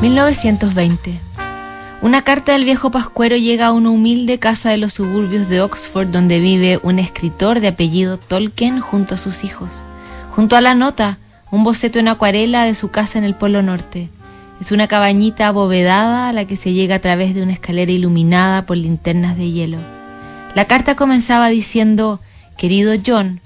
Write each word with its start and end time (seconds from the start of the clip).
1920. 0.00 1.18
Una 2.02 2.22
carta 2.22 2.52
del 2.52 2.64
viejo 2.64 2.92
Pascuero 2.92 3.36
llega 3.36 3.66
a 3.66 3.72
una 3.72 3.90
humilde 3.90 4.38
casa 4.38 4.70
de 4.70 4.76
los 4.76 4.92
suburbios 4.92 5.48
de 5.48 5.60
Oxford 5.60 6.06
donde 6.06 6.38
vive 6.38 6.78
un 6.84 7.00
escritor 7.00 7.58
de 7.58 7.68
apellido 7.68 8.16
Tolkien 8.16 8.78
junto 8.78 9.16
a 9.16 9.18
sus 9.18 9.42
hijos. 9.42 9.68
Junto 10.30 10.54
a 10.54 10.60
la 10.60 10.76
nota, 10.76 11.18
un 11.50 11.64
boceto 11.64 11.98
en 11.98 12.06
acuarela 12.06 12.62
de 12.62 12.76
su 12.76 12.90
casa 12.90 13.18
en 13.18 13.24
el 13.24 13.34
Polo 13.34 13.60
Norte. 13.60 14.08
Es 14.60 14.70
una 14.70 14.86
cabañita 14.86 15.48
abovedada 15.48 16.28
a 16.28 16.32
la 16.32 16.44
que 16.44 16.54
se 16.54 16.72
llega 16.72 16.94
a 16.96 17.00
través 17.00 17.34
de 17.34 17.42
una 17.42 17.52
escalera 17.52 17.90
iluminada 17.90 18.66
por 18.66 18.76
linternas 18.76 19.36
de 19.36 19.50
hielo. 19.50 19.78
La 20.54 20.66
carta 20.66 20.94
comenzaba 20.94 21.48
diciendo, 21.48 22.20
Querido 22.56 22.94
John, 23.04 23.40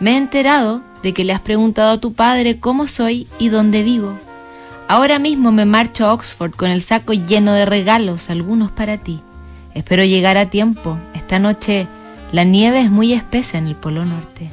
me 0.00 0.12
he 0.12 0.16
enterado 0.16 0.82
de 1.02 1.12
que 1.12 1.24
le 1.24 1.34
has 1.34 1.40
preguntado 1.40 1.90
a 1.90 2.00
tu 2.00 2.14
padre 2.14 2.58
cómo 2.60 2.86
soy 2.86 3.28
y 3.38 3.50
dónde 3.50 3.82
vivo. 3.82 4.18
Ahora 4.90 5.18
mismo 5.18 5.52
me 5.52 5.66
marcho 5.66 6.06
a 6.06 6.14
Oxford 6.14 6.52
con 6.52 6.70
el 6.70 6.80
saco 6.80 7.12
lleno 7.12 7.52
de 7.52 7.66
regalos, 7.66 8.30
algunos 8.30 8.70
para 8.70 8.96
ti. 8.96 9.20
Espero 9.74 10.02
llegar 10.02 10.38
a 10.38 10.48
tiempo. 10.48 10.98
Esta 11.14 11.38
noche 11.38 11.86
la 12.32 12.44
nieve 12.44 12.80
es 12.80 12.90
muy 12.90 13.12
espesa 13.12 13.58
en 13.58 13.66
el 13.66 13.76
Polo 13.76 14.06
Norte. 14.06 14.48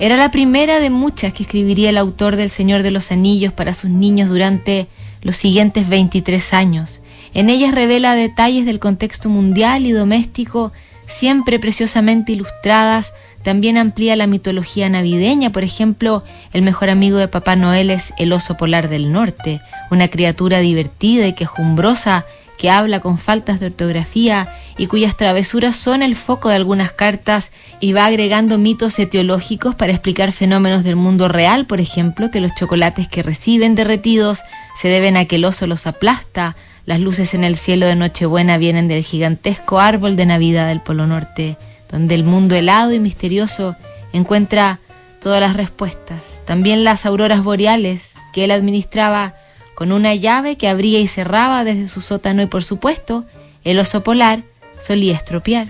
Era 0.00 0.16
la 0.16 0.32
primera 0.32 0.80
de 0.80 0.90
muchas 0.90 1.32
que 1.32 1.44
escribiría 1.44 1.90
el 1.90 1.96
autor 1.96 2.34
del 2.34 2.50
Señor 2.50 2.82
de 2.82 2.90
los 2.90 3.12
Anillos 3.12 3.52
para 3.52 3.72
sus 3.72 3.88
niños 3.88 4.30
durante 4.30 4.88
los 5.22 5.36
siguientes 5.36 5.88
23 5.88 6.54
años. 6.54 7.00
En 7.32 7.48
ellas 7.48 7.72
revela 7.72 8.16
detalles 8.16 8.66
del 8.66 8.80
contexto 8.80 9.28
mundial 9.28 9.86
y 9.86 9.92
doméstico, 9.92 10.72
siempre 11.06 11.60
preciosamente 11.60 12.32
ilustradas, 12.32 13.12
también 13.48 13.78
amplía 13.78 14.14
la 14.14 14.26
mitología 14.26 14.90
navideña, 14.90 15.52
por 15.52 15.64
ejemplo, 15.64 16.22
el 16.52 16.60
mejor 16.60 16.90
amigo 16.90 17.16
de 17.16 17.28
Papá 17.28 17.56
Noel 17.56 17.88
es 17.88 18.12
el 18.18 18.34
oso 18.34 18.58
polar 18.58 18.90
del 18.90 19.10
norte, 19.10 19.62
una 19.90 20.08
criatura 20.08 20.58
divertida 20.58 21.26
y 21.26 21.32
quejumbrosa 21.32 22.26
que 22.58 22.68
habla 22.68 23.00
con 23.00 23.16
faltas 23.16 23.58
de 23.58 23.68
ortografía 23.68 24.52
y 24.76 24.86
cuyas 24.86 25.16
travesuras 25.16 25.76
son 25.76 26.02
el 26.02 26.14
foco 26.14 26.50
de 26.50 26.56
algunas 26.56 26.92
cartas 26.92 27.50
y 27.80 27.94
va 27.94 28.04
agregando 28.04 28.58
mitos 28.58 28.98
etiológicos 28.98 29.74
para 29.74 29.92
explicar 29.92 30.32
fenómenos 30.32 30.84
del 30.84 30.96
mundo 30.96 31.26
real, 31.28 31.64
por 31.64 31.80
ejemplo, 31.80 32.30
que 32.30 32.42
los 32.42 32.54
chocolates 32.54 33.08
que 33.08 33.22
reciben 33.22 33.74
derretidos 33.74 34.40
se 34.76 34.88
deben 34.88 35.16
a 35.16 35.24
que 35.24 35.36
el 35.36 35.46
oso 35.46 35.66
los 35.66 35.86
aplasta, 35.86 36.54
las 36.84 37.00
luces 37.00 37.32
en 37.32 37.44
el 37.44 37.56
cielo 37.56 37.86
de 37.86 37.96
Nochebuena 37.96 38.58
vienen 38.58 38.88
del 38.88 39.02
gigantesco 39.02 39.80
árbol 39.80 40.16
de 40.16 40.26
Navidad 40.26 40.68
del 40.68 40.82
Polo 40.82 41.06
Norte, 41.06 41.56
donde 41.90 42.14
el 42.14 42.24
mundo 42.24 42.54
helado 42.54 42.92
y 42.92 43.00
misterioso 43.00 43.76
encuentra 44.12 44.78
todas 45.20 45.40
las 45.40 45.56
respuestas. 45.56 46.40
También 46.44 46.84
las 46.84 47.06
auroras 47.06 47.42
boreales 47.42 48.14
que 48.32 48.44
él 48.44 48.50
administraba 48.50 49.34
con 49.74 49.92
una 49.92 50.14
llave 50.14 50.56
que 50.56 50.68
abría 50.68 51.00
y 51.00 51.06
cerraba 51.06 51.64
desde 51.64 51.88
su 51.88 52.00
sótano 52.00 52.42
y 52.42 52.46
por 52.46 52.64
supuesto 52.64 53.24
el 53.64 53.78
oso 53.78 54.02
polar 54.02 54.42
solía 54.80 55.14
estropear. 55.14 55.68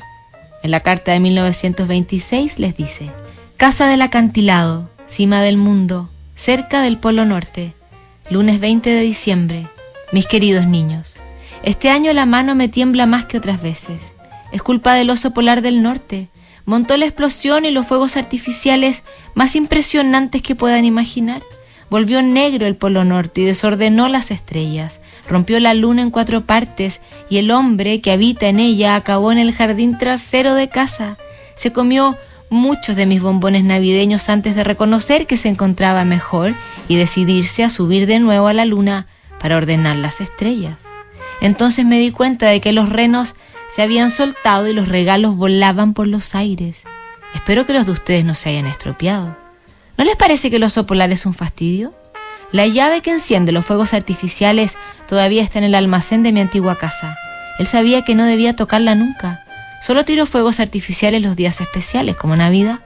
En 0.62 0.70
la 0.70 0.80
carta 0.80 1.12
de 1.12 1.20
1926 1.20 2.58
les 2.58 2.76
dice, 2.76 3.10
Casa 3.56 3.86
del 3.86 4.02
acantilado, 4.02 4.88
cima 5.06 5.42
del 5.42 5.56
mundo, 5.56 6.08
cerca 6.34 6.80
del 6.82 6.98
Polo 6.98 7.24
Norte, 7.24 7.74
lunes 8.30 8.60
20 8.60 8.90
de 8.90 9.00
diciembre, 9.00 9.68
mis 10.12 10.26
queridos 10.26 10.66
niños. 10.66 11.16
Este 11.62 11.90
año 11.90 12.12
la 12.12 12.26
mano 12.26 12.54
me 12.54 12.68
tiembla 12.68 13.06
más 13.06 13.24
que 13.24 13.38
otras 13.38 13.60
veces. 13.60 14.12
Es 14.52 14.62
culpa 14.62 14.94
del 14.94 15.10
oso 15.10 15.32
polar 15.32 15.62
del 15.62 15.82
norte. 15.82 16.28
Montó 16.64 16.96
la 16.96 17.06
explosión 17.06 17.64
y 17.64 17.70
los 17.70 17.86
fuegos 17.86 18.16
artificiales 18.16 19.02
más 19.34 19.56
impresionantes 19.56 20.42
que 20.42 20.54
puedan 20.54 20.84
imaginar. 20.84 21.42
Volvió 21.90 22.20
negro 22.22 22.66
el 22.66 22.76
polo 22.76 23.04
norte 23.04 23.40
y 23.40 23.44
desordenó 23.44 24.08
las 24.08 24.30
estrellas. 24.30 25.00
Rompió 25.28 25.58
la 25.60 25.72
luna 25.72 26.02
en 26.02 26.10
cuatro 26.10 26.44
partes 26.44 27.00
y 27.30 27.38
el 27.38 27.50
hombre 27.50 28.00
que 28.00 28.12
habita 28.12 28.48
en 28.48 28.60
ella 28.60 28.94
acabó 28.94 29.32
en 29.32 29.38
el 29.38 29.54
jardín 29.54 29.96
trasero 29.96 30.54
de 30.54 30.68
casa. 30.68 31.16
Se 31.54 31.72
comió 31.72 32.16
muchos 32.50 32.96
de 32.96 33.06
mis 33.06 33.22
bombones 33.22 33.64
navideños 33.64 34.28
antes 34.28 34.54
de 34.54 34.64
reconocer 34.64 35.26
que 35.26 35.36
se 35.36 35.48
encontraba 35.48 36.04
mejor 36.04 36.54
y 36.88 36.96
decidirse 36.96 37.64
a 37.64 37.70
subir 37.70 38.06
de 38.06 38.18
nuevo 38.18 38.48
a 38.48 38.54
la 38.54 38.64
luna 38.64 39.06
para 39.40 39.56
ordenar 39.56 39.96
las 39.96 40.20
estrellas. 40.20 40.76
Entonces 41.40 41.84
me 41.84 42.00
di 42.00 42.10
cuenta 42.10 42.48
de 42.48 42.60
que 42.60 42.72
los 42.72 42.88
renos 42.88 43.34
se 43.68 43.82
habían 43.82 44.10
soltado 44.10 44.66
y 44.68 44.72
los 44.72 44.88
regalos 44.88 45.36
volaban 45.36 45.94
por 45.94 46.06
los 46.06 46.34
aires. 46.34 46.84
Espero 47.34 47.66
que 47.66 47.72
los 47.72 47.86
de 47.86 47.92
ustedes 47.92 48.24
no 48.24 48.34
se 48.34 48.48
hayan 48.48 48.66
estropeado. 48.66 49.36
¿No 49.96 50.04
les 50.04 50.16
parece 50.16 50.50
que 50.50 50.56
el 50.56 50.64
oso 50.64 50.86
polar 50.86 51.10
es 51.12 51.26
un 51.26 51.34
fastidio? 51.34 51.92
La 52.50 52.66
llave 52.66 53.02
que 53.02 53.10
enciende 53.10 53.52
los 53.52 53.66
fuegos 53.66 53.92
artificiales 53.92 54.76
todavía 55.06 55.42
está 55.42 55.58
en 55.58 55.64
el 55.64 55.74
almacén 55.74 56.22
de 56.22 56.32
mi 56.32 56.40
antigua 56.40 56.76
casa. 56.76 57.16
Él 57.58 57.66
sabía 57.66 58.02
que 58.02 58.14
no 58.14 58.24
debía 58.24 58.56
tocarla 58.56 58.94
nunca. 58.94 59.44
Solo 59.82 60.04
tiró 60.04 60.24
fuegos 60.24 60.60
artificiales 60.60 61.22
los 61.22 61.36
días 61.36 61.60
especiales, 61.60 62.16
como 62.16 62.36
Navidad. 62.36 62.80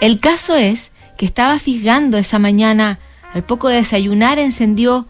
El 0.00 0.20
caso 0.20 0.54
es 0.54 0.92
que 1.16 1.24
estaba 1.24 1.58
fisgando 1.58 2.18
esa 2.18 2.38
mañana. 2.38 2.98
Al 3.32 3.42
poco 3.42 3.68
de 3.68 3.76
desayunar 3.76 4.38
encendió 4.38 5.06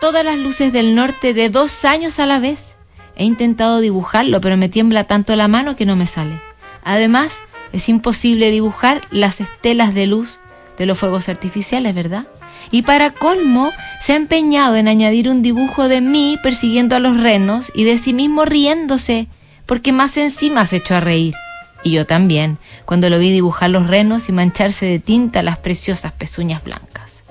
todas 0.00 0.24
las 0.24 0.38
luces 0.38 0.72
del 0.72 0.94
norte 0.94 1.34
de 1.34 1.50
dos 1.50 1.84
años 1.84 2.20
a 2.20 2.26
la 2.26 2.38
vez. 2.38 2.77
He 3.18 3.24
intentado 3.24 3.80
dibujarlo, 3.80 4.40
pero 4.40 4.56
me 4.56 4.68
tiembla 4.68 5.04
tanto 5.04 5.36
la 5.36 5.48
mano 5.48 5.76
que 5.76 5.84
no 5.84 5.96
me 5.96 6.06
sale. 6.06 6.40
Además, 6.84 7.42
es 7.72 7.88
imposible 7.88 8.50
dibujar 8.50 9.02
las 9.10 9.40
estelas 9.40 9.92
de 9.92 10.06
luz 10.06 10.40
de 10.78 10.86
los 10.86 10.98
fuegos 10.98 11.28
artificiales, 11.28 11.94
¿verdad? 11.94 12.26
Y 12.70 12.82
para 12.82 13.10
colmo, 13.10 13.72
se 14.00 14.12
ha 14.12 14.16
empeñado 14.16 14.76
en 14.76 14.88
añadir 14.88 15.28
un 15.28 15.42
dibujo 15.42 15.88
de 15.88 16.00
mí 16.00 16.38
persiguiendo 16.42 16.96
a 16.96 17.00
los 17.00 17.18
renos 17.20 17.72
y 17.74 17.84
de 17.84 17.98
sí 17.98 18.14
mismo 18.14 18.44
riéndose, 18.44 19.26
porque 19.66 19.92
más 19.92 20.16
encima 20.16 20.64
se 20.64 20.76
echó 20.76 20.94
a 20.94 21.00
reír. 21.00 21.34
Y 21.82 21.92
yo 21.92 22.06
también, 22.06 22.58
cuando 22.84 23.10
lo 23.10 23.18
vi 23.18 23.32
dibujar 23.32 23.70
los 23.70 23.86
renos 23.86 24.28
y 24.28 24.32
mancharse 24.32 24.86
de 24.86 24.98
tinta 24.98 25.42
las 25.42 25.58
preciosas 25.58 26.12
pezuñas 26.12 26.62
blancas. 26.62 27.22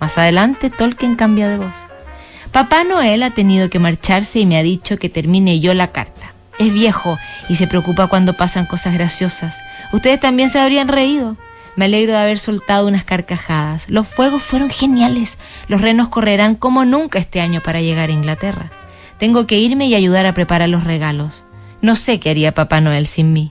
Más 0.00 0.16
adelante, 0.18 0.70
Tolkien 0.70 1.16
cambia 1.16 1.48
de 1.48 1.58
voz. 1.58 1.74
Papá 2.54 2.84
Noel 2.84 3.24
ha 3.24 3.30
tenido 3.30 3.68
que 3.68 3.80
marcharse 3.80 4.38
y 4.38 4.46
me 4.46 4.56
ha 4.56 4.62
dicho 4.62 4.96
que 4.96 5.08
termine 5.08 5.58
yo 5.58 5.74
la 5.74 5.88
carta. 5.88 6.34
Es 6.60 6.72
viejo 6.72 7.18
y 7.48 7.56
se 7.56 7.66
preocupa 7.66 8.06
cuando 8.06 8.34
pasan 8.34 8.64
cosas 8.64 8.94
graciosas. 8.94 9.58
Ustedes 9.92 10.20
también 10.20 10.50
se 10.50 10.60
habrían 10.60 10.86
reído. 10.86 11.36
Me 11.74 11.86
alegro 11.86 12.12
de 12.12 12.20
haber 12.20 12.38
soltado 12.38 12.86
unas 12.86 13.02
carcajadas. 13.02 13.90
Los 13.90 14.06
fuegos 14.06 14.44
fueron 14.44 14.70
geniales. 14.70 15.36
Los 15.66 15.80
renos 15.80 16.10
correrán 16.10 16.54
como 16.54 16.84
nunca 16.84 17.18
este 17.18 17.40
año 17.40 17.60
para 17.60 17.80
llegar 17.80 18.10
a 18.10 18.12
Inglaterra. 18.12 18.70
Tengo 19.18 19.48
que 19.48 19.58
irme 19.58 19.88
y 19.88 19.96
ayudar 19.96 20.24
a 20.24 20.34
preparar 20.34 20.68
los 20.68 20.84
regalos. 20.84 21.42
No 21.82 21.96
sé 21.96 22.20
qué 22.20 22.30
haría 22.30 22.54
Papá 22.54 22.80
Noel 22.80 23.08
sin 23.08 23.32
mí. 23.32 23.50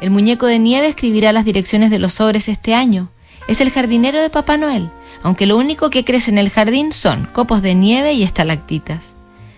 El 0.00 0.10
muñeco 0.10 0.46
de 0.46 0.58
nieve 0.58 0.88
escribirá 0.88 1.32
las 1.32 1.44
direcciones 1.44 1.92
de 1.92 2.00
los 2.00 2.14
sobres 2.14 2.48
este 2.48 2.74
año. 2.74 3.10
Es 3.46 3.60
el 3.60 3.70
jardinero 3.70 4.20
de 4.20 4.28
Papá 4.28 4.56
Noel 4.56 4.90
aunque 5.22 5.46
lo 5.46 5.56
único 5.56 5.90
que 5.90 6.04
crece 6.04 6.30
en 6.30 6.38
el 6.38 6.50
jardín 6.50 6.92
son 6.92 7.26
copos 7.32 7.62
de 7.62 7.74
nieve 7.74 8.12
y 8.12 8.22
estalactitas. 8.22 9.14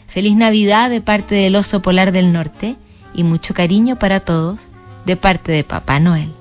Feliz 0.09 0.37
Navidad 0.37 0.91
de 0.91 1.01
parte 1.01 1.35
del 1.35 1.57
oso 1.57 1.83
polar 1.83 2.13
del 2.13 2.33
norte 2.33 2.77
y 3.15 3.25
mucho 3.25 3.55
cariño 3.55 3.99
para 3.99 4.21
todos 4.21 4.69
de 5.07 5.17
parte 5.17 5.53
de 5.53 5.65
Papá 5.65 6.01
Noel. 6.01 6.33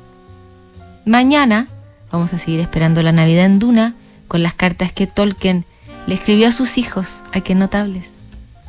Mañana 1.05 1.67
vamos 2.11 2.33
a 2.33 2.37
seguir 2.37 2.59
esperando 2.59 3.01
la 3.01 3.11
Navidad 3.11 3.45
en 3.45 3.59
Duna 3.59 3.95
con 4.27 4.43
las 4.43 4.53
cartas 4.53 4.91
que 4.91 5.07
Tolkien 5.07 5.65
le 6.07 6.15
escribió 6.15 6.47
a 6.47 6.51
sus 6.51 6.77
hijos, 6.77 7.23
a 7.31 7.41
qué 7.41 7.55
notables. 7.55 8.20